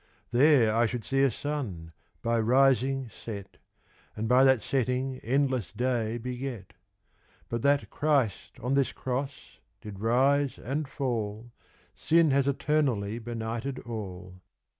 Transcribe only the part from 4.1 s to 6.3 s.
And by that setting endlesse day